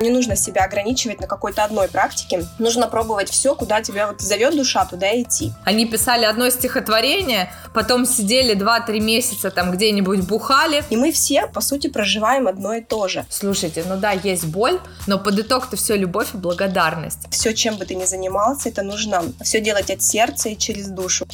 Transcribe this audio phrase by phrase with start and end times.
[0.00, 2.44] Не нужно себя ограничивать на какой-то одной практике.
[2.60, 5.52] Нужно пробовать все, куда тебя вот зовет душа, туда и идти.
[5.64, 10.84] Они писали одно стихотворение, потом сидели 2-3 месяца там где-нибудь бухали.
[10.90, 13.26] И мы все, по сути, проживаем одно и то же.
[13.28, 17.26] Слушайте, ну да, есть боль, но под итог-то все любовь и благодарность.
[17.32, 21.26] Все, чем бы ты ни занимался, это нужно все делать от сердца и через душу.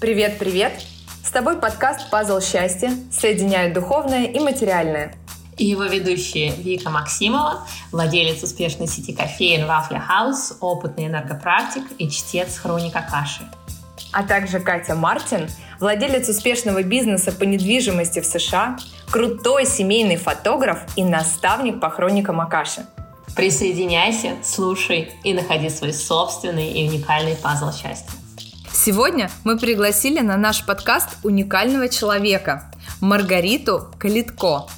[0.00, 0.72] Привет, привет!
[1.24, 5.14] С тобой подкаст «Пазл счастья» соединяет духовное и материальное–
[5.58, 12.58] и его ведущие Вика Максимова, владелец успешной сети кофеин Вафля Хаус, опытный энергопрактик и чтец
[12.58, 13.48] хроника каши.
[14.12, 15.48] А также Катя Мартин,
[15.80, 18.78] владелец успешного бизнеса по недвижимости в США,
[19.10, 22.86] крутой семейный фотограф и наставник по хроникам Акаши.
[23.34, 28.10] Присоединяйся, слушай и находи свой собственный и уникальный пазл счастья.
[28.72, 34.68] Сегодня мы пригласили на наш подкаст уникального человека– Маргариту Калитко,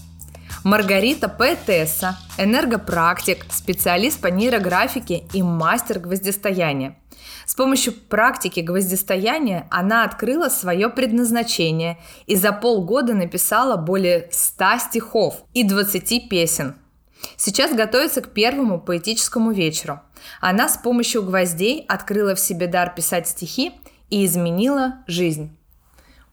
[0.68, 6.98] Маргарита Поэтесса, энергопрактик, специалист по нейрографике и мастер гвоздистояния.
[7.46, 15.42] С помощью практики гвоздистояния она открыла свое предназначение и за полгода написала более 100 стихов
[15.54, 16.76] и 20 песен.
[17.38, 20.02] Сейчас готовится к первому поэтическому вечеру.
[20.38, 23.72] Она с помощью гвоздей открыла в себе дар писать стихи
[24.10, 25.56] и изменила жизнь.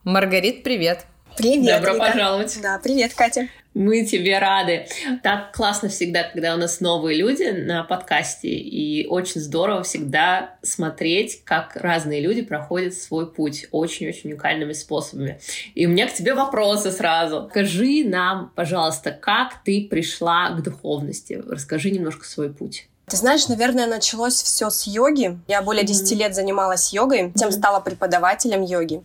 [0.04, 1.06] Маргарит, привет!
[1.38, 1.82] Привет!
[1.82, 2.12] Добро Рита.
[2.12, 2.60] пожаловать!
[2.62, 3.48] Да, привет, Катя!
[3.76, 4.88] Мы тебе рады.
[5.22, 11.44] Так классно всегда, когда у нас новые люди на подкасте, и очень здорово всегда смотреть,
[11.44, 15.42] как разные люди проходят свой путь очень-очень уникальными способами.
[15.76, 17.50] И у меня к тебе вопросы сразу.
[17.52, 21.44] Скажи нам, пожалуйста, как ты пришла к духовности?
[21.46, 22.88] Расскажи немножко свой путь.
[23.08, 25.38] Ты знаешь, наверное, началось все с йоги.
[25.48, 29.04] Я более 10 лет занималась йогой, тем стала преподавателем йоги.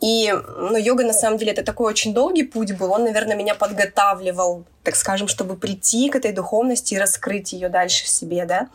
[0.00, 2.92] И ну, йога, на самом деле, это такой очень долгий путь был.
[2.92, 8.04] Он, наверное, меня подготавливал, так скажем, чтобы прийти к этой духовности и раскрыть ее дальше
[8.04, 8.68] в себе, да.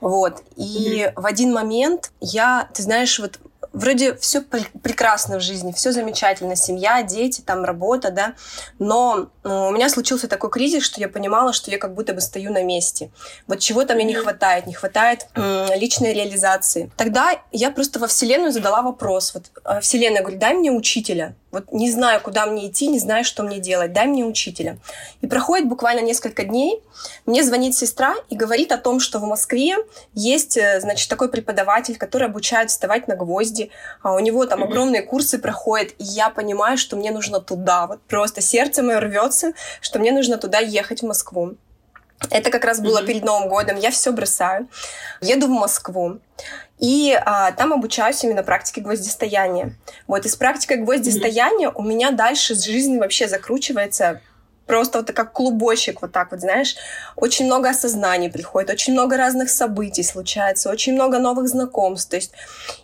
[0.00, 0.42] Вот.
[0.56, 1.20] И mm-hmm.
[1.20, 3.38] в один момент я, ты знаешь, вот
[3.72, 8.34] вроде все прекрасно в жизни, все замечательно, семья, дети, там работа, да,
[8.78, 12.52] но у меня случился такой кризис, что я понимала, что я как будто бы стою
[12.52, 13.10] на месте.
[13.46, 16.90] Вот чего-то мне не хватает, не хватает личной реализации.
[16.96, 19.34] Тогда я просто во Вселенную задала вопрос.
[19.34, 21.34] Вот а, Вселенная говорит, дай мне учителя.
[21.50, 23.92] Вот не знаю, куда мне идти, не знаю, что мне делать.
[23.92, 24.78] Дай мне учителя.
[25.22, 26.82] И проходит буквально несколько дней.
[27.24, 29.76] Мне звонит сестра и говорит о том, что в Москве
[30.14, 33.70] есть, э, значит, такой преподаватель, который обучает вставать на гвозди.
[34.02, 35.92] А у него там огромные курсы проходят.
[35.98, 37.86] И я понимаю, что мне нужно туда.
[37.86, 41.56] Вот просто сердце мое рвется, что мне нужно туда ехать в Москву.
[42.30, 43.06] Это как раз было mm-hmm.
[43.06, 43.76] перед Новым годом.
[43.76, 44.68] Я все бросаю,
[45.20, 46.18] еду в Москву.
[46.78, 49.74] И а, там обучаюсь именно практике гвоздистояния.
[50.06, 51.76] Вот, и с практикой гвоздистояния mm-hmm.
[51.76, 54.20] у меня дальше жизнь вообще закручивается
[54.68, 56.76] просто вот как клубочек, вот так вот, знаешь,
[57.16, 62.32] очень много осознаний приходит, очень много разных событий случается, очень много новых знакомств, то есть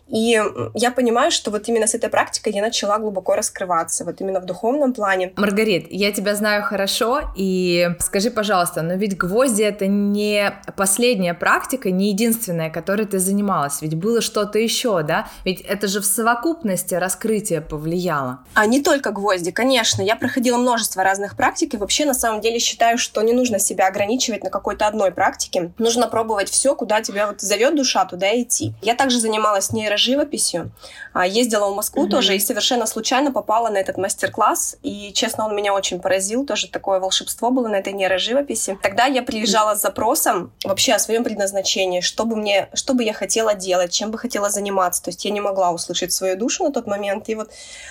[0.08, 0.40] и
[0.74, 4.44] я понимаю, что вот именно с этой практикой я начала глубоко раскрываться, вот именно в
[4.44, 5.32] духовном плане.
[5.36, 11.90] Маргарит, я тебя знаю хорошо, и скажи, пожалуйста, но ведь гвозди это не последняя практика,
[11.90, 15.26] не единственная, которой ты занималась, ведь было что-то еще, да?
[15.44, 18.40] Ведь это же в совокупности раскрытие повлияло.
[18.54, 20.02] А не только гвозди, конечно.
[20.02, 23.88] Я проходила множество разных практик, и вообще на самом деле считаю, что не нужно себя
[23.88, 25.72] ограничивать на какой-то одной практике.
[25.78, 28.74] Нужно пробовать все, куда тебя вот зовет душа, туда идти.
[28.82, 30.70] Я также занималась нейро нейроживописью.
[31.12, 32.10] А, ездила в Москву mm-hmm.
[32.10, 34.76] тоже и совершенно случайно попала на этот мастер-класс.
[34.82, 36.44] И, честно, он меня очень поразил.
[36.44, 38.78] Тоже такое волшебство было на этой нейроживописи.
[38.82, 43.12] Тогда я приезжала с запросом вообще о своем предназначении, что бы мне, что бы я
[43.12, 45.02] хотела делать, чем бы хотела заниматься.
[45.02, 47.28] То есть я не могла услышать свою душу на тот момент.
[47.28, 47.50] И вот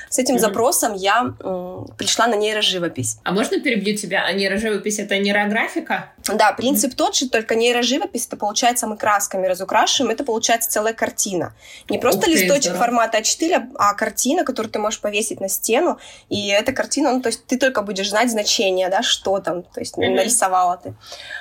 [0.09, 0.39] с этим mm-hmm.
[0.39, 3.17] запросом я м, пришла на нейроживопись.
[3.23, 4.25] А можно перебью тебя?
[4.25, 6.11] А нейроживопись— это нейрографика?
[6.27, 11.53] Да, принцип тот же, только нейроживопись— это получается мы красками разукрашиваем, это получается целая картина.
[11.89, 15.99] Не просто Ух листочек ты, формата А4, а картина, которую ты можешь повесить на стену.
[16.29, 19.79] И эта картина, ну, то есть ты только будешь знать значение, да, что там, то
[19.81, 20.15] есть mm-hmm.
[20.15, 20.93] нарисовала ты.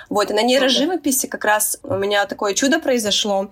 [0.08, 3.50] Вот, и на нейроживописи как раз у меня такое чудо произошло,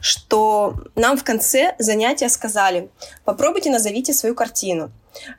[0.00, 2.88] что нам в конце занятия сказали,
[3.24, 4.90] попробуйте назовите свою картину.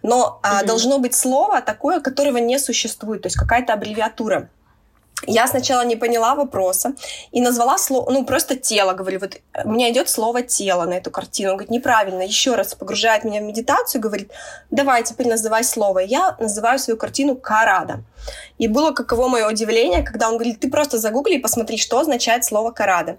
[0.03, 0.49] Но mm-hmm.
[0.59, 4.49] а, должно быть слово такое, которого не существует, то есть какая-то аббревиатура.
[5.27, 6.93] Я сначала не поняла вопроса
[7.31, 8.93] и назвала слово, ну, просто тело.
[8.93, 11.51] Говорю, вот у меня идет слово тело на эту картину.
[11.51, 12.21] Он говорит, неправильно.
[12.21, 14.31] Еще раз погружает меня в медитацию, говорит,
[14.71, 15.99] давай теперь называй слово.
[15.99, 18.03] Я называю свою картину Карада.
[18.57, 22.45] И было каково мое удивление, когда он говорит, ты просто загугли и посмотри, что означает
[22.45, 23.17] слово Карада.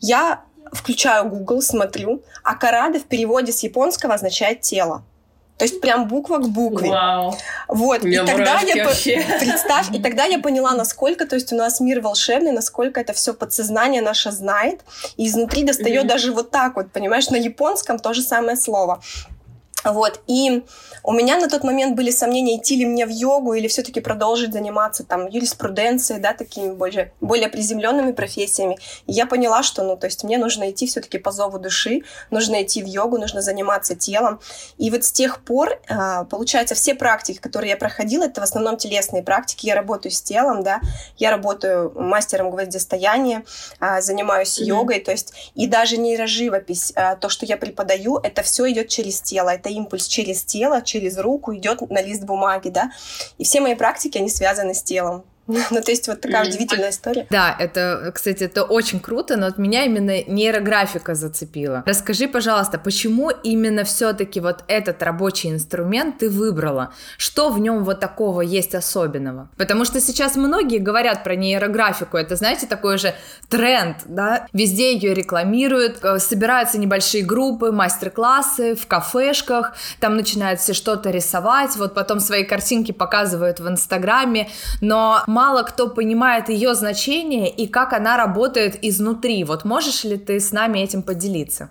[0.00, 0.42] Я
[0.72, 5.02] включаю Google, смотрю, а Карада в переводе с японского означает тело.
[5.58, 6.90] То есть прям буква к букве.
[6.90, 7.36] Вау.
[7.66, 8.04] Вот.
[8.04, 8.90] И тогда я по...
[9.40, 13.34] представь, и тогда я поняла, насколько, то есть у нас мир волшебный, насколько это все
[13.34, 14.80] подсознание наше знает,
[15.16, 16.08] и изнутри достает mm-hmm.
[16.08, 19.02] даже вот так вот, понимаешь, на японском то же самое слово.
[19.84, 20.64] Вот, и
[21.04, 24.52] у меня на тот момент были сомнения, идти ли мне в йогу или все-таки продолжить
[24.52, 28.78] заниматься там юриспруденцией, да, такими более, более приземленными профессиями.
[29.06, 32.62] И я поняла, что, ну, то есть мне нужно идти все-таки по зову души, нужно
[32.62, 34.40] идти в йогу, нужно заниматься телом.
[34.76, 38.76] И вот с тех пор, а, получается, все практики, которые я проходила, это в основном
[38.76, 39.66] телесные практики.
[39.66, 40.80] Я работаю с телом, да,
[41.16, 43.44] я работаю мастером гвоздистояния,
[43.80, 44.64] а, занимаюсь mm-hmm.
[44.64, 49.20] йогой, то есть и даже нейроживопись, а, то, что я преподаю, это все идет через
[49.20, 52.90] тело, это импульс через тело, через руку идет на лист бумаги, да.
[53.38, 55.24] И все мои практики, они связаны с телом.
[55.70, 56.48] Ну, то есть вот такая mm-hmm.
[56.48, 57.26] удивительная история.
[57.30, 61.82] Да, это, кстати, это очень круто, но от меня именно нейрографика зацепила.
[61.86, 66.92] Расскажи, пожалуйста, почему именно все-таки вот этот рабочий инструмент ты выбрала?
[67.16, 69.48] Что в нем вот такого есть особенного?
[69.56, 73.14] Потому что сейчас многие говорят про нейрографику, это, знаете, такой же
[73.48, 74.46] тренд, да?
[74.52, 81.76] Везде ее рекламируют, э, собираются небольшие группы, мастер-классы в кафешках, там начинают все что-то рисовать,
[81.76, 84.48] вот потом свои картинки показывают в Инстаграме,
[84.80, 89.44] но мало кто понимает ее значение и как она работает изнутри.
[89.44, 91.70] Вот можешь ли ты с нами этим поделиться?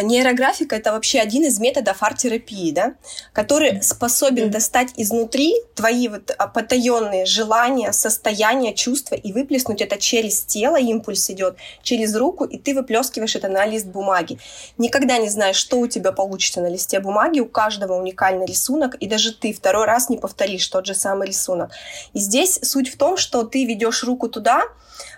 [0.00, 2.94] Нейрографика— это вообще один из методов арт-терапии, да,
[3.32, 10.42] который способен достать изнутри твои вот а, потаенные желания, состояния, чувства и выплеснуть это через
[10.42, 14.38] тело, импульс идет, через руку, и ты выплескиваешь это на лист бумаги.
[14.78, 19.06] Никогда не знаешь, что у тебя получится на листе бумаги, у каждого уникальный рисунок, и
[19.06, 21.70] даже ты второй раз не повторишь тот же самый рисунок.
[22.14, 24.62] И здесь суть в том, что ты ведешь руку туда,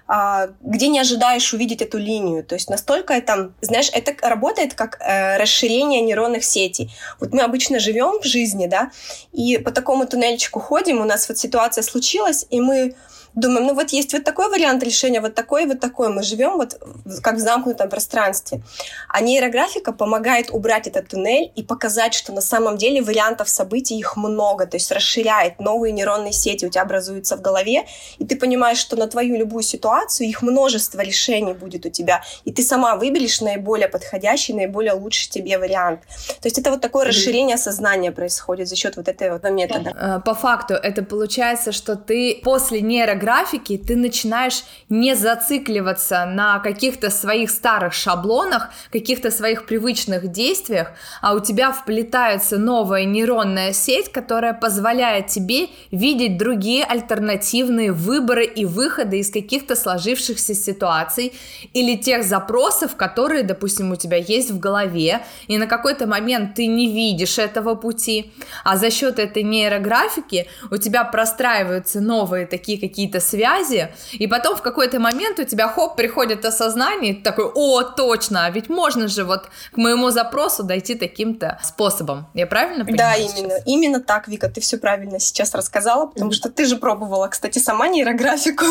[0.06, 2.44] где не ожидаешь увидеть эту линию.
[2.44, 6.90] То есть настолько это, знаешь, это работает как э, расширение нейронных сетей.
[7.20, 8.90] Вот мы обычно живем в жизни, да,
[9.32, 12.94] и по такому туннельчику ходим, у нас вот ситуация случилась, и мы
[13.34, 16.08] думаем, ну вот есть вот такой вариант решения, вот такой, вот такой.
[16.08, 16.80] Мы живем вот
[17.22, 18.62] как в замкнутом пространстве.
[19.08, 24.16] А нейрографика помогает убрать этот туннель и показать, что на самом деле вариантов событий их
[24.16, 27.86] много, то есть расширяет новые нейронные сети у тебя образуются в голове,
[28.18, 32.52] и ты понимаешь, что на твою любую ситуацию их множество решений будет у тебя, и
[32.52, 36.00] ты сама выберешь наиболее подходящий, наиболее лучший тебе вариант.
[36.40, 39.90] То есть это вот такое расширение сознания происходит за счет вот этого метода.
[39.90, 46.58] Э, по факту это получается, что ты после нейрографики графики ты начинаешь не зацикливаться на
[46.58, 54.12] каких-то своих старых шаблонах, каких-то своих привычных действиях, а у тебя вплетается новая нейронная сеть,
[54.12, 61.32] которая позволяет тебе видеть другие альтернативные выборы и выходы из каких-то сложившихся ситуаций
[61.74, 66.66] или тех запросов, которые, допустим, у тебя есть в голове, и на какой-то момент ты
[66.66, 68.32] не видишь этого пути,
[68.64, 74.62] а за счет этой нейрографики у тебя простраиваются новые такие какие-то связи, и потом в
[74.62, 79.08] какой-то момент у тебя, хоп, приходит осознание, и ты такой, о, точно, а ведь можно
[79.08, 82.26] же вот к моему запросу дойти таким-то способом.
[82.34, 82.96] Я правильно понимаю?
[82.98, 83.50] Да, именно.
[83.50, 83.62] Сейчас?
[83.66, 87.88] Именно так, Вика, ты все правильно сейчас рассказала, потому что ты же пробовала, кстати, сама
[87.88, 88.64] нейрографику.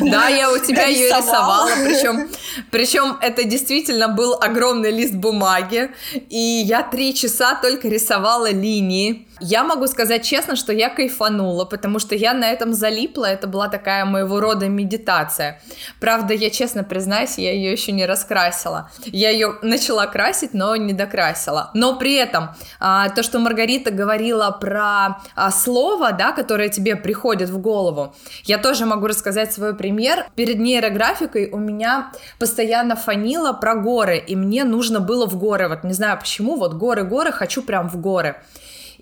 [0.00, 2.28] Да, я у тебя ее рисовала, причем,
[2.70, 5.90] причем это действительно был огромный лист бумаги,
[6.30, 9.26] и я три часа только рисовала линии.
[9.40, 13.68] Я могу сказать честно, что я кайфанула, потому что я на этом залипла, это была
[13.68, 15.60] такая моего рода медитация.
[16.00, 18.90] Правда, я честно признаюсь, я ее еще не раскрасила.
[19.04, 21.70] Я ее начала красить, но не докрасила.
[21.74, 22.50] Но при этом
[22.80, 28.14] а, то, что Маргарита говорила про а, слово, да, которое тебе приходит в голову,
[28.44, 30.26] я тоже могу рассказать свой пример.
[30.34, 35.68] Перед нейрографикой у меня постоянно фанило про горы, и мне нужно было в горы.
[35.68, 38.36] Вот не знаю почему, вот горы-горы, хочу прям в горы.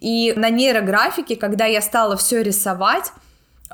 [0.04, 3.10] И на нейрографике, когда я стала все рисовать,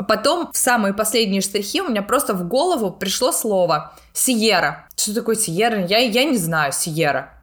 [0.06, 4.86] потом в самые последние штрихи у меня просто в голову пришло слово «Сиера».
[4.94, 5.84] Что такое Сиера?
[5.84, 7.34] Я, я не знаю Сиера.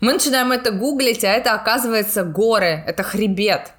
[0.00, 3.72] Мы начинаем это гуглить, а это оказывается горы, это хребет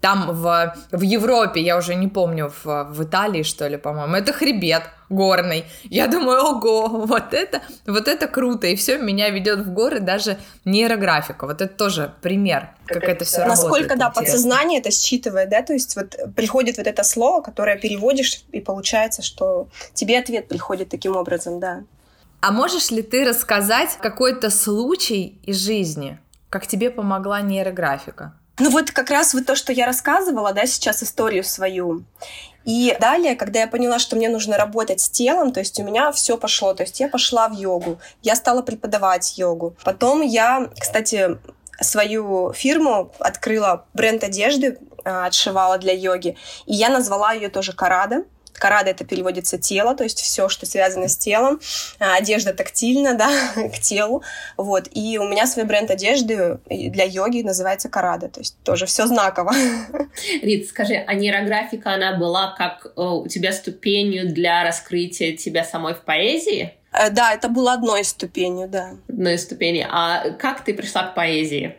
[0.00, 4.32] там в, в Европе, я уже не помню, в, в Италии, что ли, по-моему, это
[4.32, 4.82] хребет
[5.12, 5.64] горный.
[5.84, 10.38] Я думаю, ого, вот это, вот это круто, и все меня ведет в горы, даже
[10.64, 11.46] нейрографика.
[11.46, 13.62] Вот это тоже пример, как, как это все работает.
[13.62, 18.44] Насколько, да, подсознание это считывает, да, то есть вот приходит вот это слово, которое переводишь,
[18.52, 21.84] и получается, что тебе ответ приходит таким образом, да.
[22.40, 26.18] А можешь ли ты рассказать какой-то случай из жизни,
[26.50, 28.34] как тебе помогла нейрографика?
[28.58, 32.04] Ну вот как раз вот то, что я рассказывала, да, сейчас историю свою.
[32.64, 36.12] И далее, когда я поняла, что мне нужно работать с телом, то есть у меня
[36.12, 39.74] все пошло, то есть я пошла в йогу, я стала преподавать йогу.
[39.84, 41.38] Потом я, кстати,
[41.80, 46.36] свою фирму, открыла бренд одежды, а, отшивала для йоги.
[46.66, 48.24] И я назвала ее тоже Карада.
[48.52, 51.60] Карада это переводится тело, то есть все, что связано с телом.
[51.98, 54.22] А, одежда тактильна, да, к телу.
[54.56, 54.88] Вот.
[54.92, 58.28] И у меня свой бренд одежды для йоги называется Карада.
[58.28, 59.52] То есть тоже все знаково.
[60.42, 65.94] Рит, скажи, а нейрографика, она была как э, у тебя ступенью для раскрытия тебя самой
[65.94, 66.72] в поэзии?
[66.92, 68.92] Э, да, это было одной ступенью, да.
[69.08, 69.86] Одной ступени.
[69.88, 71.76] А как ты пришла к поэзии?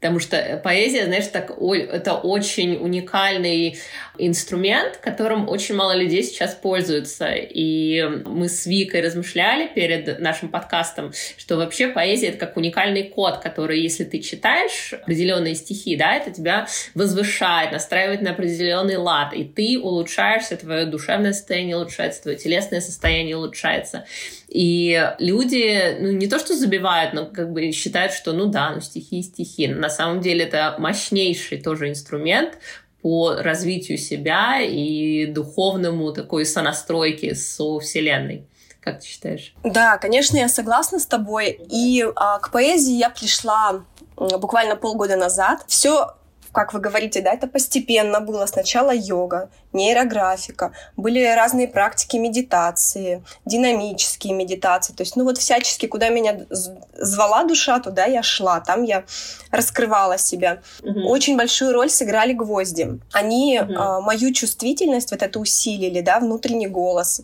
[0.00, 3.78] Потому что поэзия, знаешь, так, это очень уникальный
[4.16, 7.30] инструмент, которым очень мало людей сейчас пользуются.
[7.32, 13.38] И мы с Викой размышляли перед нашим подкастом, что вообще поэзия— это как уникальный код,
[13.38, 19.44] который, если ты читаешь определенные стихи, да, это тебя возвышает, настраивает на определенный лад, и
[19.44, 24.06] ты улучшаешься, твое душевное состояние улучшается, твое телесное состояние улучшается.
[24.48, 28.80] И люди, ну, не то что забивают, но как бы считают, что, ну да, ну,
[28.80, 29.68] стихи и стихи.
[29.68, 32.58] На самом деле это мощнейший тоже инструмент
[33.02, 38.46] по развитию себя и духовному такой сонастройке со Вселенной.
[38.80, 39.54] Как ты считаешь?
[39.64, 41.60] Да, конечно, я согласна с тобой.
[41.70, 43.84] И а, к поэзии я пришла
[44.16, 45.64] буквально полгода назад.
[45.66, 46.14] Все
[46.52, 48.46] как вы говорите, да, это постепенно было.
[48.46, 54.92] Сначала йога, нейрографика, были разные практики медитации, динамические медитации.
[54.92, 59.04] То есть, ну вот всячески, куда меня звала душа, туда я шла, там я
[59.50, 60.62] раскрывала себя.
[60.82, 61.08] Угу.
[61.08, 62.98] Очень большую роль сыграли гвозди.
[63.12, 63.72] Они угу.
[63.72, 67.22] э, мою чувствительность вот это усилили, да, внутренний голос.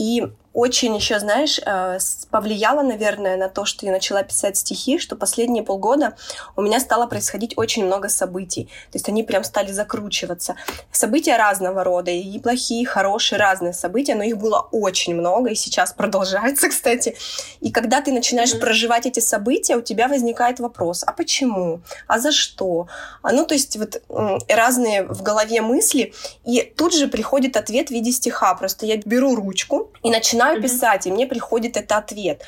[0.00, 1.98] И очень еще, знаешь, э,
[2.30, 6.16] повлияло, наверное, на то, что я начала писать стихи, что последние полгода
[6.56, 8.64] у меня стало происходить очень много событий.
[8.90, 10.56] То есть они прям стали закручиваться.
[10.90, 15.54] События разного рода, и плохие, и хорошие, разные события, но их было очень много, и
[15.54, 17.14] сейчас продолжается, кстати.
[17.60, 18.60] И когда ты начинаешь mm-hmm.
[18.60, 21.82] проживать эти события, у тебя возникает вопрос, а почему?
[22.06, 22.88] А за что?
[23.22, 24.02] А, ну, то есть вот
[24.48, 26.14] разные в голове мысли,
[26.46, 28.54] и тут же приходит ответ в виде стиха.
[28.54, 32.42] Просто я беру ручку и начинаю начинаю писать, и мне приходит этот ответ.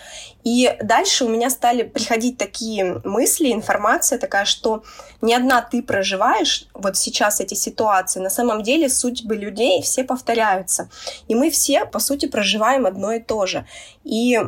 [0.44, 4.82] И дальше у меня стали приходить такие мысли, информация такая, что
[5.20, 8.20] не одна ты проживаешь вот сейчас эти ситуации.
[8.20, 10.90] На самом деле судьбы людей все повторяются.
[11.28, 13.64] И мы все, по сути, проживаем одно и то же.
[14.02, 14.40] И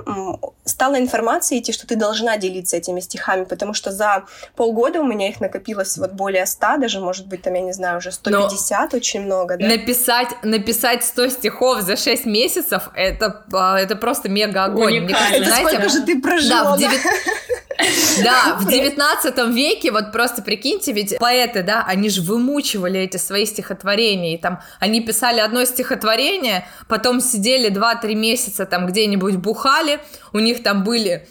[0.64, 4.24] стала информация идти, что ты должна делиться этими стихами, потому что за
[4.56, 7.98] полгода у меня их накопилось вот более 100, даже, может быть, там, я не знаю,
[7.98, 9.66] уже 150, Но очень много, да?
[9.66, 15.00] Написать, написать 100 стихов за 6 месяцев, это, а, это просто мега огонь.
[15.00, 16.90] Мне кажется, знаете, сколько же ты прожила, да?
[18.22, 23.46] Да, в 19 веке, вот просто прикиньте, ведь поэты, да, они же вымучивали эти свои
[23.46, 30.00] стихотворения, и там они писали одно стихотворение, потом сидели 2-3 месяца там где-нибудь бухали,
[30.32, 31.26] у них там были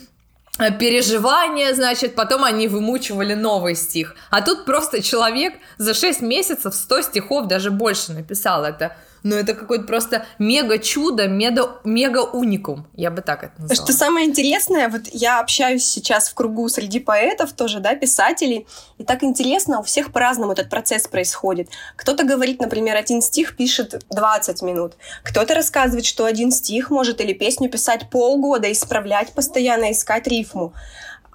[0.60, 4.15] э, переживания, значит, потом они вымучивали новый стих.
[4.29, 9.53] А тут просто человек за 6 месяцев 100 стихов, даже больше написал это но это
[9.53, 13.83] какое-то просто мега-чудо, мега-уникум, я бы так это назвала.
[13.83, 19.03] Что самое интересное, вот я общаюсь сейчас в кругу среди поэтов тоже, да, писателей, и
[19.03, 21.69] так интересно, у всех по-разному этот процесс происходит.
[21.95, 27.33] Кто-то говорит, например, один стих пишет 20 минут, кто-то рассказывает, что один стих может или
[27.33, 30.73] песню писать полгода, исправлять постоянно, искать рифму.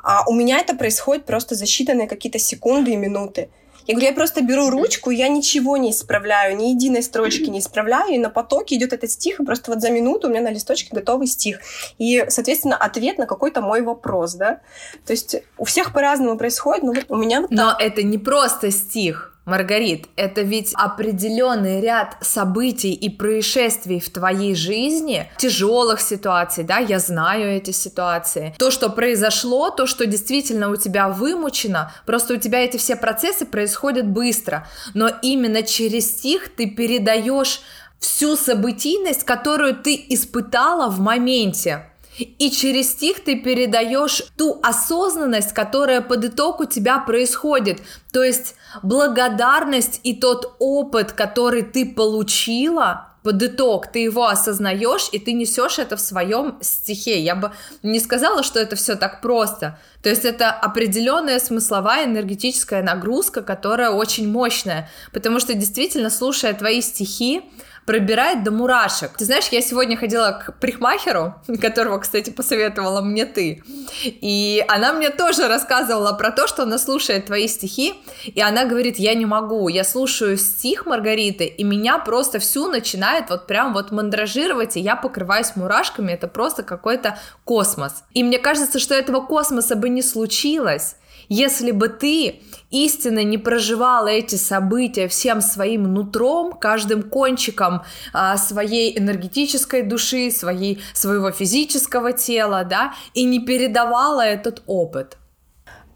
[0.00, 3.48] А у меня это происходит просто за считанные какие-то секунды и минуты.
[3.88, 8.14] Я говорю, я просто беру ручку, я ничего не исправляю, ни единой строчки не исправляю,
[8.14, 10.90] и на потоке идет этот стих, и просто вот за минуту у меня на листочке
[10.92, 11.60] готовый стих.
[11.96, 14.60] И, соответственно, ответ на какой-то мой вопрос, да.
[15.06, 17.80] То есть у всех по-разному происходит, но вот у меня вот Но так.
[17.80, 19.37] это не просто стих.
[19.48, 26.98] Маргарит, это ведь определенный ряд событий и происшествий в твоей жизни, тяжелых ситуаций, да, я
[26.98, 28.54] знаю эти ситуации.
[28.58, 33.46] То, что произошло, то, что действительно у тебя вымучено, просто у тебя эти все процессы
[33.46, 37.62] происходят быстро, но именно через стих ты передаешь
[37.98, 41.90] всю событийность, которую ты испытала в моменте.
[42.18, 47.80] И через стих ты передаешь ту осознанность, которая под итог у тебя происходит.
[48.12, 55.18] То есть благодарность и тот опыт, который ты получила, под итог ты его осознаешь, и
[55.18, 57.20] ты несешь это в своем стихе.
[57.20, 59.78] Я бы не сказала, что это все так просто.
[60.02, 64.88] То есть это определенная смысловая энергетическая нагрузка, которая очень мощная.
[65.12, 67.42] Потому что действительно, слушая твои стихи,
[67.88, 69.12] пробирает до мурашек.
[69.16, 73.62] Ты знаешь, я сегодня ходила к парикмахеру, которого, кстати, посоветовала мне ты,
[74.04, 77.94] и она мне тоже рассказывала про то, что она слушает твои стихи,
[78.26, 83.30] и она говорит, я не могу, я слушаю стих Маргариты, и меня просто всю начинает
[83.30, 88.04] вот прям вот мандражировать, и я покрываюсь мурашками, это просто какой-то космос.
[88.12, 90.96] И мне кажется, что этого космоса бы не случилось,
[91.28, 97.82] если бы ты истинно не проживала эти события всем своим нутром, каждым кончиком
[98.12, 105.16] а, своей энергетической души, своей, своего физического тела, да, и не передавала этот опыт.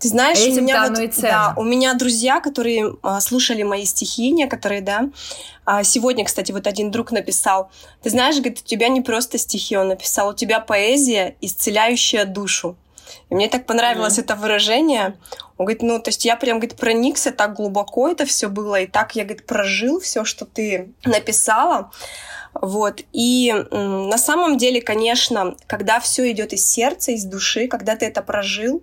[0.03, 4.81] Ты знаешь, у меня, вот, да, у меня друзья, которые а, слушали мои стихи некоторые,
[4.81, 5.11] да,
[5.65, 7.71] а, сегодня, кстати, вот один друг написал,
[8.03, 12.77] ты знаешь, говорит, у тебя не просто стихи, он написал, у тебя поэзия, исцеляющая душу.
[13.33, 14.25] И мне так понравилось mm-hmm.
[14.25, 15.17] это выражение.
[15.57, 18.87] Он говорит, ну, то есть я прям, говорит, проникся так глубоко это все было, и
[18.87, 21.91] так я, говорит, прожил все, что ты написала.
[22.53, 23.01] Вот.
[23.15, 28.21] И на самом деле, конечно, когда все идет из сердца, из души, когда ты это
[28.21, 28.83] прожил,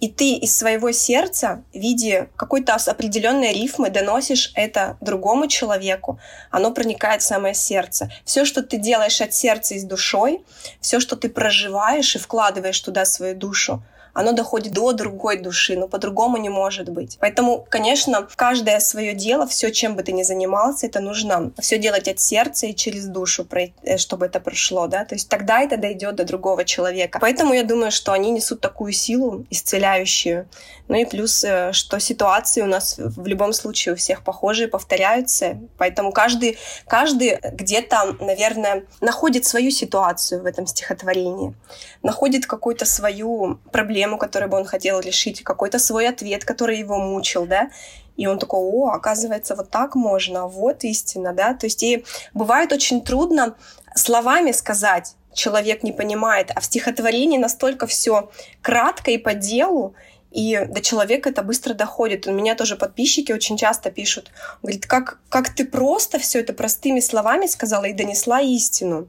[0.00, 6.18] и ты из своего сердца в виде какой-то определенной рифмы доносишь это другому человеку,
[6.50, 8.10] оно проникает в самое сердце.
[8.24, 10.44] Все, что ты делаешь от сердца и с душой,
[10.80, 13.82] все, что ты проживаешь и вкладываешь туда свою душу,
[14.16, 17.18] оно доходит до другой души, но по-другому не может быть.
[17.20, 22.08] Поэтому, конечно, каждое свое дело, все, чем бы ты ни занимался, это нужно все делать
[22.08, 23.46] от сердца и через душу,
[23.82, 27.18] э, чтобы это прошло, да, то есть тогда это дойдет до другого человека.
[27.20, 30.48] Поэтому я думаю, что они несут такую силу исцеляющую.
[30.88, 35.58] Ну и плюс, э, что ситуации у нас в любом случае у всех похожие, повторяются,
[35.76, 36.56] поэтому каждый,
[36.86, 41.54] каждый где-то, наверное, находит свою ситуацию в этом стихотворении,
[42.02, 46.98] находит какую-то свою проблему, проблему, которую бы он хотел решить, какой-то свой ответ, который его
[46.98, 47.70] мучил, да,
[48.16, 52.72] и он такой, о, оказывается, вот так можно, вот истина, да, то есть и бывает
[52.72, 53.54] очень трудно
[53.94, 58.30] словами сказать, человек не понимает, а в стихотворении настолько все
[58.62, 59.94] кратко и по делу,
[60.32, 62.26] и до человека это быстро доходит.
[62.26, 64.30] У меня тоже подписчики очень часто пишут,
[64.62, 69.08] говорит, как, как ты просто все это простыми словами сказала и донесла истину.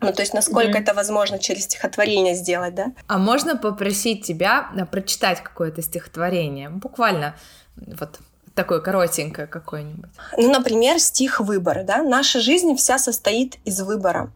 [0.00, 0.82] Ну, то есть, насколько mm-hmm.
[0.82, 2.92] это возможно через стихотворение сделать, да?
[3.08, 6.68] А можно попросить тебя прочитать какое-то стихотворение?
[6.68, 7.34] Буквально
[7.76, 8.20] вот
[8.54, 10.10] такое коротенькое какое-нибудь.
[10.36, 11.84] Ну, например, стих «Выбор».
[11.84, 12.02] Да?
[12.02, 14.32] Наша жизнь вся состоит из выбора.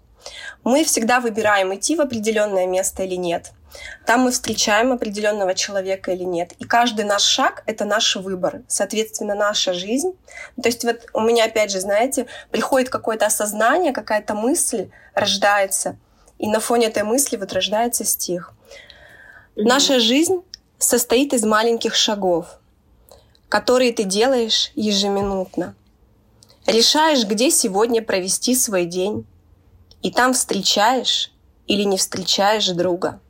[0.65, 3.53] Мы всегда выбираем, идти в определенное место или нет.
[4.05, 6.53] Там мы встречаем определенного человека или нет.
[6.59, 8.63] И каждый наш шаг— это наш выбор.
[8.69, 10.13] Соответственно, наша жизнь.
[10.61, 15.97] То есть вот у меня, опять же, знаете, приходит какое-то осознание, какая-то мысль рождается.
[16.39, 18.53] И на фоне этой мысли вот рождается стих.
[19.55, 19.63] Mm-hmm.
[19.63, 20.43] Наша жизнь
[20.79, 22.47] состоит из маленьких шагов,
[23.49, 25.75] которые ты делаешь ежеминутно.
[26.67, 29.27] Решаешь, где сегодня провести свой день,
[30.03, 31.33] и там встречаешь
[31.67, 33.21] или не встречаешь друга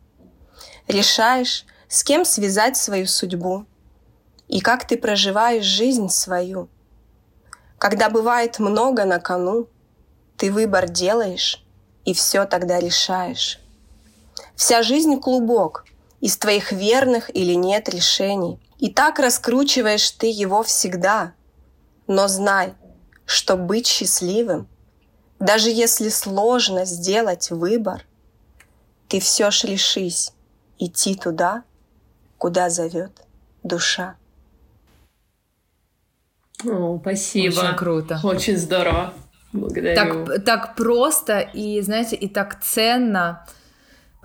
[0.88, 3.66] решаешь, с кем связать свою судьбу
[4.48, 6.68] и как ты проживаешь жизнь свою.
[7.78, 9.68] Когда бывает много на кону,
[10.36, 11.64] ты выбор делаешь
[12.04, 13.60] и все тогда решаешь.
[14.56, 15.84] Вся жизнь клубок
[16.20, 18.60] из твоих верных или нет решений.
[18.78, 21.34] И так раскручиваешь ты его всегда.
[22.06, 22.74] Но знай,
[23.26, 24.68] что быть счастливым,
[25.38, 28.04] даже если сложно сделать выбор,
[29.08, 30.32] ты все ж решись
[30.84, 31.64] идти туда,
[32.38, 33.22] куда зовет
[33.62, 34.16] душа.
[36.64, 37.60] О, спасибо.
[37.60, 38.20] Очень круто.
[38.22, 39.14] Очень здорово.
[39.52, 40.26] Благодарю.
[40.26, 43.46] Так, так просто и, знаете, и так ценно.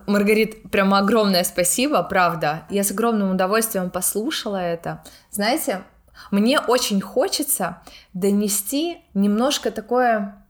[0.06, 2.66] Маргарит, прямо огромное спасибо, правда.
[2.70, 5.04] Я с огромным удовольствием послушала это.
[5.32, 5.84] Знаете,
[6.32, 7.82] мне очень хочется
[8.14, 10.47] донести немножко такое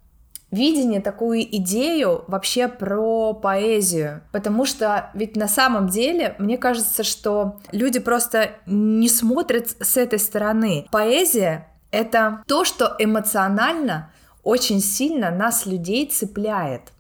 [0.51, 4.21] видение, такую идею вообще про поэзию.
[4.31, 10.19] Потому что ведь на самом деле, мне кажется, что люди просто не смотрят с этой
[10.19, 10.87] стороны.
[10.91, 14.11] Поэзия— это то, что эмоционально
[14.43, 16.93] очень сильно нас, людей, цепляет.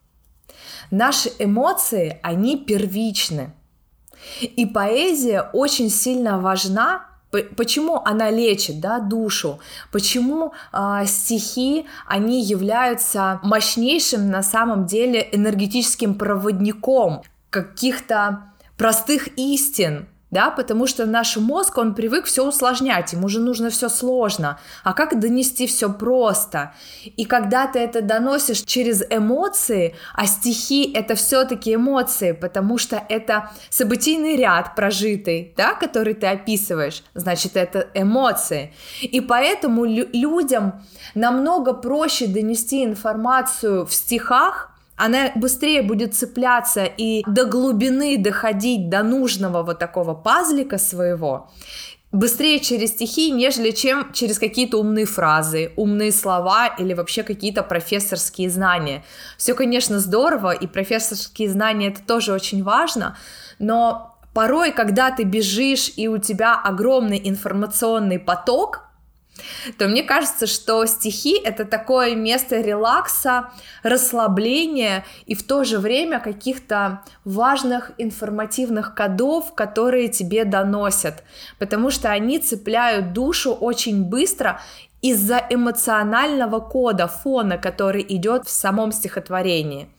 [0.91, 3.53] Наши эмоции, они первичны.
[4.41, 9.59] И поэзия очень сильно важна Почему она лечит да, душу?
[9.91, 20.49] Почему э, стихи они являются мощнейшим на самом деле энергетическим проводником каких-то простых истин, да,
[20.51, 25.19] потому что наш мозг, он привык все усложнять, ему же нужно все сложно, а как
[25.19, 26.73] донести все просто?
[27.05, 33.51] И когда ты это доносишь через эмоции, а стихи это все-таки эмоции, потому что это
[33.69, 38.73] событийный ряд прожитый, да, который ты описываешь, значит, это эмоции.
[39.01, 40.81] И поэтому людям
[41.15, 49.03] намного проще донести информацию в стихах, она быстрее будет цепляться и до глубины доходить до
[49.03, 51.49] нужного вот такого пазлика своего,
[52.11, 58.49] быстрее через стихи, нежели чем через какие-то умные фразы, умные слова или вообще какие-то профессорские
[58.49, 59.03] знания.
[59.37, 63.17] Все, конечно, здорово, и профессорские знания это тоже очень важно,
[63.59, 68.86] но порой, когда ты бежишь и у тебя огромный информационный поток,
[69.77, 73.51] то мне кажется, что стихи— это такое место релакса,
[73.83, 81.23] расслабления и в то же время каких-то важных информативных кодов, которые тебе доносят,
[81.59, 84.61] потому что они цепляют душу очень быстро
[85.01, 89.89] из-за эмоционального кода, фона, который идет в самом стихотворении.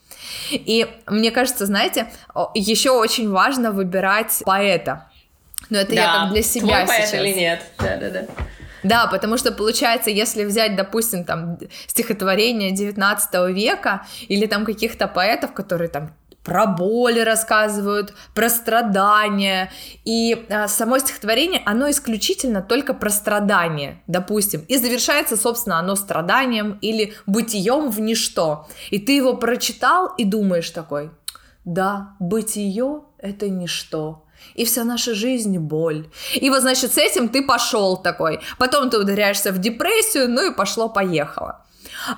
[0.51, 2.11] И мне кажется, знаете,
[2.55, 5.09] еще очень важно выбирать поэта.
[5.71, 6.01] Но это да.
[6.01, 7.11] я как для себя Твой сейчас.
[7.11, 7.63] поэт или нет?
[7.79, 8.27] Да, да, да.
[8.83, 15.53] Да, потому что получается, если взять, допустим, там стихотворение 19 века или там каких-то поэтов,
[15.53, 16.13] которые там
[16.49, 19.71] про боль рассказывают, про страдания.
[20.07, 24.65] И а, само стихотворение, оно исключительно только про страдания, допустим.
[24.67, 28.67] И завершается, собственно, оно страданием или бытием в ничто.
[28.91, 31.11] И ты его прочитал и думаешь такой,
[31.67, 36.09] да, бытие— это ничто и вся наша жизнь боль.
[36.35, 38.41] И вот, значит, с этим ты пошел такой.
[38.59, 41.65] Потом ты ударяешься в депрессию, ну и пошло-поехало.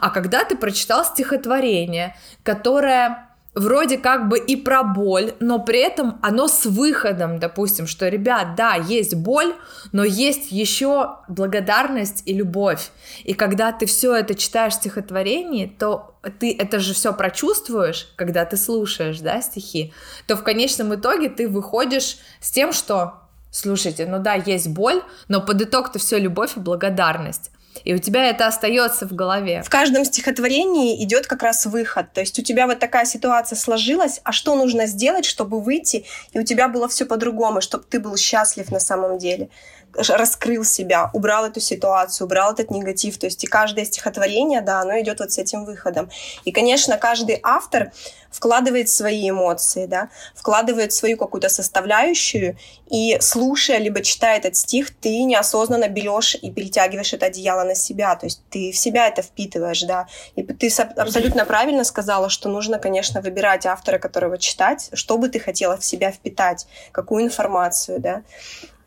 [0.00, 6.18] А когда ты прочитал стихотворение, которое вроде как бы и про боль, но при этом
[6.22, 9.54] оно с выходом, допустим, что, ребят, да, есть боль,
[9.92, 12.90] но есть еще благодарность и любовь.
[13.24, 18.44] И когда ты все это читаешь в стихотворении, то ты это же все прочувствуешь, когда
[18.44, 19.92] ты слушаешь, да, стихи,
[20.26, 23.14] то в конечном итоге ты выходишь с тем, что
[23.52, 27.50] Слушайте, ну да, есть боль, но под итог-то все любовь и благодарность
[27.84, 29.62] и у тебя это остается в голове.
[29.62, 32.12] В каждом стихотворении идет как раз выход.
[32.12, 36.38] То есть у тебя вот такая ситуация сложилась, а что нужно сделать, чтобы выйти, и
[36.38, 39.48] у тебя было все по-другому, чтобы ты был счастлив на самом деле
[39.96, 43.18] раскрыл себя, убрал эту ситуацию, убрал этот негатив.
[43.18, 46.10] То есть и каждое стихотворение, да, оно идет вот с этим выходом.
[46.44, 47.92] И, конечно, каждый автор
[48.30, 52.56] вкладывает свои эмоции, да, вкладывает свою какую-то составляющую,
[52.88, 58.14] и слушая, либо читая этот стих, ты неосознанно берешь и перетягиваешь это одеяло на себя,
[58.16, 60.06] то есть ты в себя это впитываешь, да.
[60.36, 65.40] И ты абсолютно правильно сказала, что нужно, конечно, выбирать автора, которого читать, что бы ты
[65.40, 68.22] хотела в себя впитать, какую информацию, да.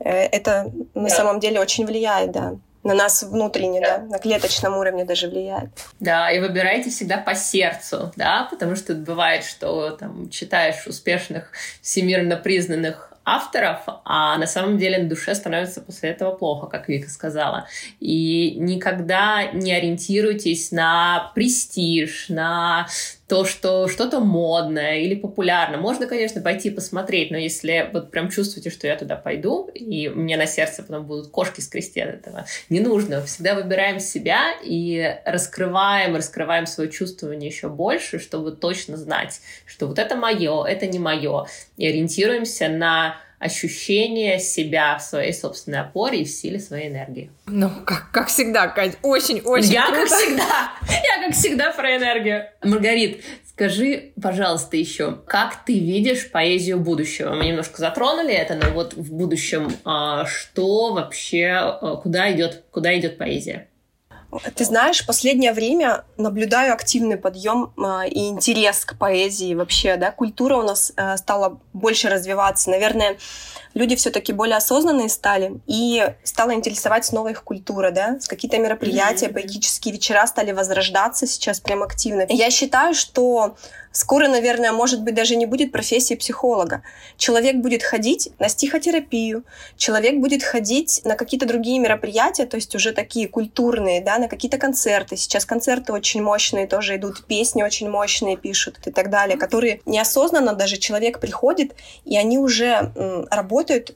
[0.04, 1.16] Э, это на да.
[1.16, 4.00] самом деле очень влияет, да на нас внутренне, да.
[4.00, 5.70] да, на клеточном уровне даже влияет.
[6.00, 12.36] Да, и выбирайте всегда по сердцу, да, потому что бывает, что там читаешь успешных, всемирно
[12.36, 17.68] признанных авторов, а на самом деле на душе становится после этого плохо, как Вика сказала.
[18.02, 22.88] И никогда не ориентируйтесь на престиж, на
[23.28, 25.78] то, что что-то модное или популярно.
[25.78, 30.36] Можно, конечно, пойти посмотреть, но если вот прям чувствуете, что я туда пойду, и мне
[30.36, 33.24] на сердце потом будут кошки скрести от этого, не нужно.
[33.26, 40.00] Всегда выбираем себя и раскрываем, раскрываем свое чувствование еще больше, чтобы точно знать, что вот
[40.00, 41.46] это мое, это не мое.
[41.78, 47.30] И ориентируемся на ощущение себя в своей собственной опоре и в силе своей энергии.
[47.46, 50.02] Ну, как, как всегда, Кать, очень-очень Я, круто.
[50.02, 52.46] как всегда, я, как всегда, про энергию.
[52.64, 57.34] Маргарит, скажи, пожалуйста, еще, как ты видишь поэзию будущего?
[57.36, 62.98] Мы немножко затронули это, но вот в будущем а, что вообще, а, куда идет, куда
[62.98, 63.68] идет поэзия?
[64.56, 70.58] Ты знаешь, последнее время наблюдаю активный подъем э, и интерес к поэзии вообще, да, культура
[70.58, 72.70] у нас э, стала больше развиваться.
[72.70, 73.18] Наверное,
[73.74, 79.28] люди все-таки более осознанные стали, и стала интересовать снова их культура, да, с какие-то мероприятия,
[79.28, 79.34] mm-hmm.
[79.34, 82.26] поэтические вечера стали возрождаться сейчас прям активно.
[82.30, 83.56] Я считаю, что
[83.94, 86.82] Скоро, наверное, может быть, даже не будет профессии психолога.
[87.16, 89.44] Человек будет ходить на стихотерапию,
[89.78, 94.58] человек будет ходить на какие-то другие мероприятия, то есть уже такие культурные, да, на какие-то
[94.58, 95.16] концерты.
[95.16, 100.54] Сейчас концерты очень мощные тоже идут, песни очень мощные пишут и так далее, которые неосознанно
[100.54, 103.96] даже человек приходит, и они уже м, работают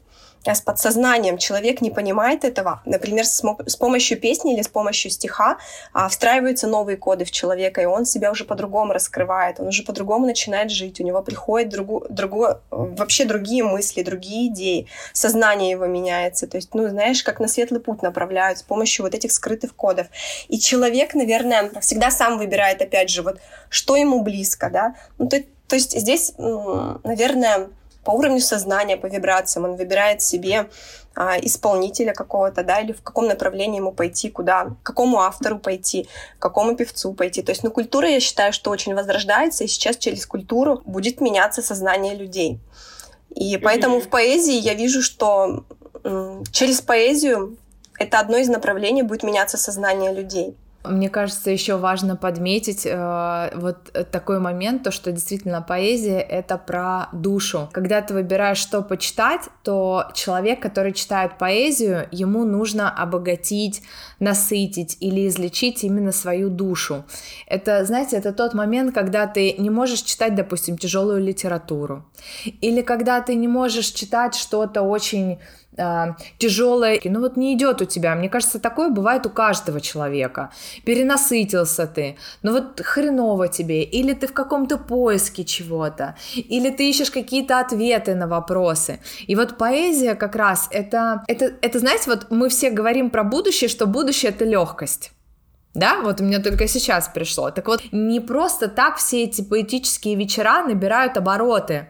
[0.55, 5.57] с подсознанием человек не понимает этого, например, с, с помощью песни или с помощью стиха
[5.93, 10.25] а, встраиваются новые коды в человека, и он себя уже по-другому раскрывает, он уже по-другому
[10.25, 16.47] начинает жить, у него приходят другу, другу, вообще другие мысли, другие идеи, сознание его меняется,
[16.47, 20.07] то есть, ну, знаешь, как на светлый путь направляют с помощью вот этих скрытых кодов.
[20.47, 25.43] И человек, наверное, всегда сам выбирает, опять же, вот, что ему близко, да, ну, то,
[25.67, 27.69] то есть здесь, наверное,
[28.07, 29.65] по уровню сознания, по вибрациям.
[29.65, 30.69] Он выбирает себе
[31.13, 36.07] а, исполнителя какого-то, да, или в каком направлении ему пойти, куда, к какому автору пойти,
[36.39, 37.41] к какому певцу пойти.
[37.41, 41.61] То есть, ну, культура, я считаю, что очень возрождается, и сейчас через культуру будет меняться
[41.61, 42.59] сознание людей.
[43.35, 45.65] И поэтому в поэзии я вижу, что
[46.53, 47.57] через поэзию
[47.99, 50.55] это одно из направлений будет меняться сознание людей.
[50.89, 57.09] Мне кажется, еще важно подметить э, вот такой момент, то, что действительно поэзия— это про
[57.13, 57.69] душу.
[57.71, 63.81] Когда ты выбираешь, что почитать, то человек, который читает поэзию, ему нужно обогатить,
[64.19, 67.05] насытить или излечить именно свою душу.
[67.47, 72.05] Это, знаете, это тот момент, когда ты не можешь читать, допустим, тяжелую литературу,
[72.61, 75.39] или когда ты не можешь читать что-то очень
[75.77, 78.15] э, тяжелое, ну вот не идет у тебя.
[78.15, 80.51] Мне кажется, такое бывает у каждого человека.
[80.85, 87.11] Перенасытился ты, ну вот хреново тебе, или ты в каком-то поиске чего-то, или ты ищешь
[87.11, 88.99] какие-то ответы на вопросы.
[89.27, 93.69] И вот поэзия как раз это, это, это знаете, вот мы все говорим про будущее,
[93.69, 95.11] что будущее это легкость.
[95.77, 97.51] Да, вот у меня только сейчас пришло.
[97.51, 101.89] Так вот, не просто так все эти поэтические вечера набирают обороты.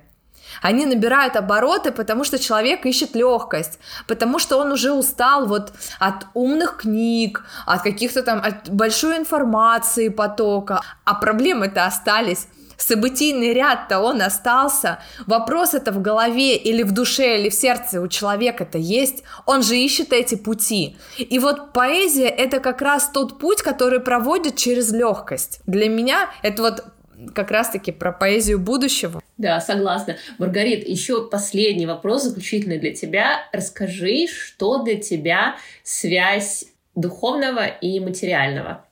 [0.62, 6.26] Они набирают обороты, потому что человек ищет легкость, потому что он уже устал вот от
[6.34, 12.48] умных книг, от каких-то там, от большой информации потока, а проблемы-то остались.
[12.78, 18.08] Событийный ряд-то он остался, вопрос это в голове или в душе, или в сердце у
[18.08, 20.96] человека-то есть, он же ищет эти пути.
[21.18, 25.60] И вот поэзия это как раз тот путь, который проводит через легкость.
[25.66, 26.86] Для меня это вот
[27.34, 29.22] как раз-таки про поэзию будущего.
[29.38, 30.18] Да, согласна.
[30.38, 33.48] Маргарит, еще последний вопрос, заключительный для тебя.
[33.52, 38.86] Расскажи, что для тебя связь духовного и материального?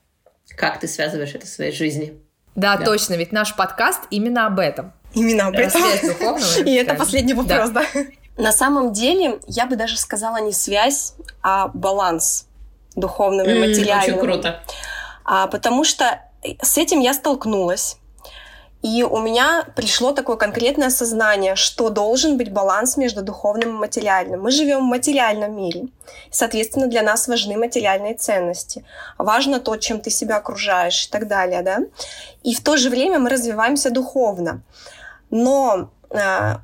[0.56, 2.14] Как ты связываешь это в своей жизни?
[2.56, 2.86] Да, да.
[2.86, 4.94] точно, ведь наш подкаст именно об этом.
[5.14, 5.82] Именно об этом.
[5.82, 6.64] Связь духовного.
[6.64, 7.84] И это последний вопрос, да.
[8.38, 12.48] На самом деле, я бы даже сказала не связь, а баланс
[12.96, 14.20] духовного и материального.
[14.20, 14.64] Очень круто.
[15.24, 16.22] А, потому что
[16.62, 17.98] с этим я столкнулась
[18.86, 24.44] и у меня пришло такое конкретное осознание, что должен быть баланс между духовным и материальным.
[24.44, 25.88] Мы живем в материальном мире.
[26.30, 28.86] Соответственно, для нас важны материальные ценности.
[29.18, 31.64] Важно то, чем ты себя окружаешь и так далее.
[31.64, 31.80] Да?
[32.44, 34.62] И в то же время мы развиваемся духовно.
[35.32, 35.90] Но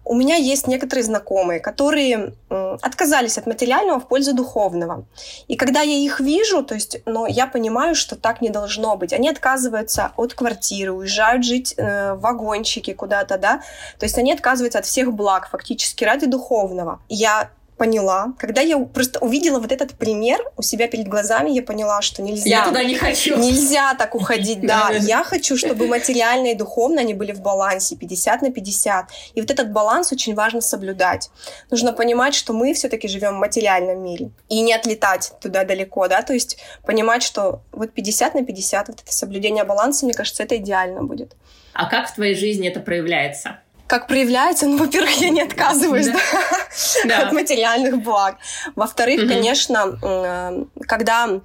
[0.05, 5.05] у меня есть некоторые знакомые, которые отказались от материального в пользу духовного.
[5.47, 9.13] И когда я их вижу, то есть, ну, я понимаю, что так не должно быть.
[9.13, 13.61] Они отказываются от квартиры, уезжают жить э, в вагончике куда-то, да.
[13.99, 16.99] То есть они отказываются от всех благ фактически ради духовного.
[17.09, 17.49] Я
[17.81, 22.21] поняла, когда я просто увидела вот этот пример у себя перед глазами, я поняла, что
[22.21, 22.47] нельзя.
[22.47, 23.39] Я туда не хочу.
[23.39, 24.91] Нельзя так уходить, да.
[24.91, 29.05] Я хочу, чтобы материально и духовно они были в балансе 50 на 50.
[29.33, 31.31] И вот этот баланс очень важно соблюдать.
[31.71, 34.29] Нужно понимать, что мы все-таки живем в материальном мире.
[34.47, 39.01] И не отлетать туда далеко, да, то есть понимать, что вот 50 на 50, вот
[39.01, 41.35] это соблюдение баланса, мне кажется, это идеально будет.
[41.73, 43.57] А как в твоей жизни это проявляется?
[43.91, 46.19] Как проявляется, ну, во-первых, я не отказываюсь да.
[47.03, 48.37] Да, от материальных благ.
[48.73, 49.27] Во-вторых, угу.
[49.27, 51.41] конечно, э, когда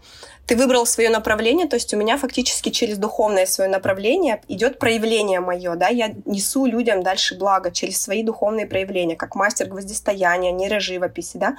[0.46, 5.40] ты выбрал свое направление, то есть у меня фактически через духовное свое направление идет проявление
[5.40, 11.36] мое, да, я несу людям дальше благо через свои духовные проявления, как мастер гвоздистояния, нейроживописи,
[11.36, 11.56] да.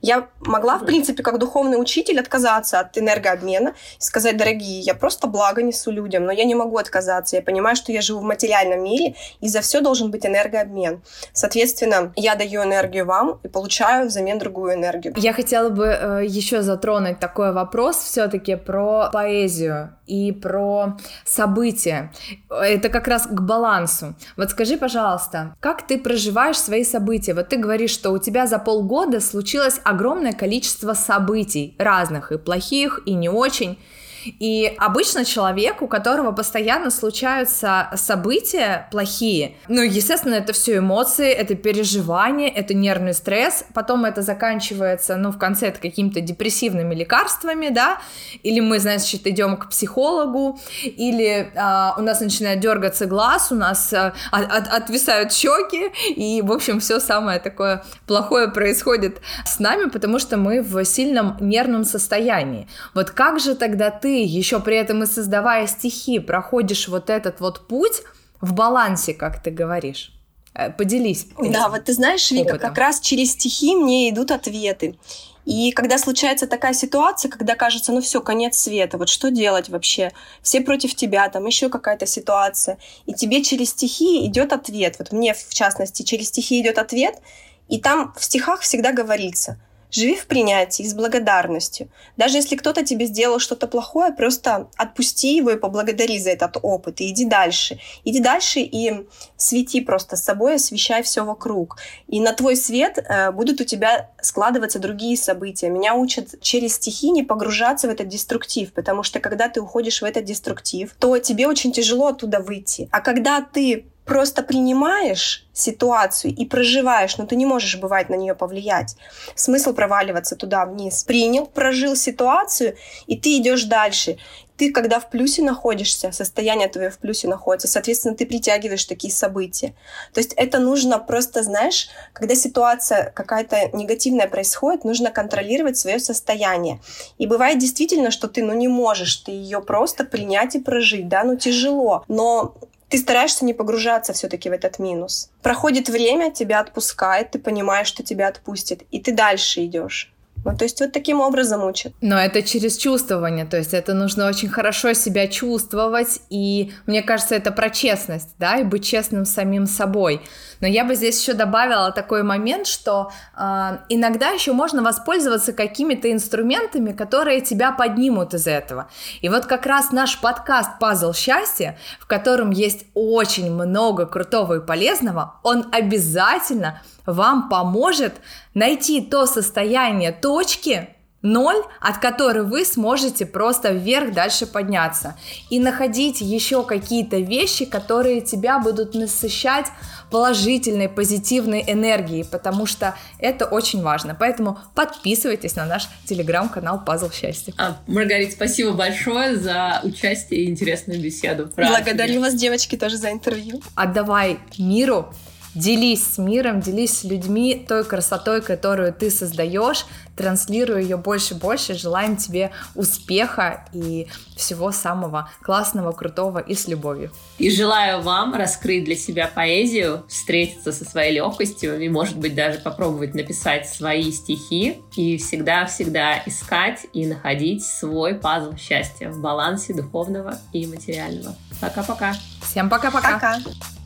[0.00, 5.26] Я могла, в принципе, как духовный учитель отказаться от энергообмена и сказать, дорогие, я просто
[5.26, 8.84] благо несу людям, но я не могу отказаться, я понимаю, что я живу в материальном
[8.84, 11.02] мире, и за все должен быть энергообмен.
[11.32, 15.14] Соответственно, я даю энергию вам и получаю взамен другую энергию.
[15.16, 22.12] Я хотела бы э, еще затронуть такой вопрос все все-таки про поэзию и про события.
[22.50, 24.14] Это как раз к балансу.
[24.36, 27.34] Вот скажи, пожалуйста, как ты проживаешь свои события?
[27.34, 33.00] Вот ты говоришь, что у тебя за полгода случилось огромное количество событий разных, и плохих,
[33.06, 33.78] и не очень.
[34.24, 41.54] И обычно человек, у которого постоянно случаются события плохие, ну, естественно, это все эмоции, это
[41.54, 47.98] переживания, это нервный стресс, потом это заканчивается, ну, в конце это какими-то депрессивными лекарствами, да,
[48.42, 53.92] или мы, значит, идем к психологу, или а, у нас начинает дергаться глаз, у нас
[53.92, 60.18] а, от, отвисают щеки, и, в общем, все самое такое плохое происходит с нами, потому
[60.18, 62.68] что мы в сильном нервном состоянии.
[62.94, 67.40] Вот как же тогда ты ты еще при этом и создавая стихи проходишь вот этот
[67.40, 68.00] вот путь
[68.40, 70.12] в балансе, как ты говоришь.
[70.54, 71.26] Э, поделись.
[71.38, 72.68] Да, вот ты знаешь, Вика, опытом.
[72.70, 74.98] как раз через стихи мне идут ответы.
[75.44, 80.10] И когда случается такая ситуация, когда кажется, ну все, конец света, вот что делать вообще?
[80.40, 82.78] Все против тебя, там еще какая-то ситуация.
[83.04, 84.96] И тебе через стихи идет ответ.
[84.98, 87.20] Вот мне, в частности, через стихи идет ответ,
[87.68, 89.60] и там в стихах всегда говорится,
[89.90, 91.88] Живи в принятии, с благодарностью.
[92.16, 97.00] Даже если кто-то тебе сделал что-то плохое, просто отпусти его и поблагодари за этот опыт.
[97.00, 97.78] И иди дальше.
[98.04, 101.76] Иди дальше и свети просто с собой, освещай все вокруг.
[102.06, 105.70] И на твой свет э, будут у тебя складываться другие события.
[105.70, 110.04] Меня учат через стихи не погружаться в этот деструктив, потому что когда ты уходишь в
[110.04, 112.88] этот деструктив, то тебе очень тяжело оттуда выйти.
[112.92, 118.34] А когда ты просто принимаешь ситуацию и проживаешь, но ты не можешь, бывать, на нее
[118.34, 118.96] повлиять.
[119.34, 121.04] Смысл проваливаться туда вниз.
[121.04, 124.16] Принял, прожил ситуацию, и ты идешь дальше.
[124.56, 129.74] Ты, когда в плюсе находишься, состояние твое в плюсе находится, соответственно, ты притягиваешь такие события.
[130.12, 136.80] То есть это нужно просто, знаешь, когда ситуация какая-то негативная происходит, нужно контролировать свое состояние.
[137.18, 141.22] И бывает действительно, что ты, ну, не можешь, ты ее просто принять и прожить, да,
[141.24, 142.04] ну, тяжело.
[142.08, 142.56] Но
[142.88, 145.30] ты стараешься не погружаться все-таки в этот минус.
[145.42, 150.12] Проходит время, тебя отпускает, ты понимаешь, что тебя отпустит, и ты дальше идешь.
[150.44, 151.92] Ну, то есть вот таким образом учат.
[152.00, 157.34] Но это через чувствование, то есть это нужно очень хорошо себя чувствовать, и мне кажется,
[157.34, 160.22] это про честность, да, и быть честным самим собой.
[160.60, 166.10] Но я бы здесь еще добавила такой момент, что э, иногда еще можно воспользоваться какими-то
[166.12, 168.88] инструментами, которые тебя поднимут из этого.
[169.20, 174.60] И вот как раз наш подкаст «Пазл счастья», в котором есть очень много крутого и
[174.60, 178.14] полезного, он обязательно вам поможет
[178.54, 185.16] найти то состояние точки, ноль, от которой вы сможете просто вверх дальше подняться.
[185.50, 189.66] И находить еще какие-то вещи, которые тебя будут насыщать
[190.10, 194.16] положительной, позитивной энергией, потому что это очень важно.
[194.18, 197.52] Поэтому подписывайтесь на наш телеграм-канал «Пазл счастья».
[197.58, 201.50] А, Маргарита, спасибо большое за участие и интересную беседу.
[201.56, 203.60] Благодарю вас, девочки, тоже за интервью.
[203.74, 205.12] Отдавай миру
[205.54, 211.36] Делись с миром, делись с людьми той красотой, которую ты создаешь, транслируй ее больше и
[211.36, 211.74] больше.
[211.74, 217.10] Желаем тебе успеха и всего самого классного, крутого и с любовью.
[217.38, 222.58] И желаю вам раскрыть для себя поэзию, встретиться со своей легкостью и, может быть, даже
[222.58, 230.38] попробовать написать свои стихи и всегда-всегда искать и находить свой пазл счастья в балансе духовного
[230.52, 231.34] и материального.
[231.60, 232.14] Пока-пока.
[232.42, 233.14] Всем пока-пока.
[233.14, 233.38] Пока.
[233.38, 233.44] -пока.
[233.44, 233.77] пока.